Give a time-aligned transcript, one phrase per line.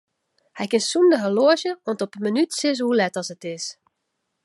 [0.57, 3.63] Hy kin sonder horloazje oant op 'e minút sizze hoe let as it is.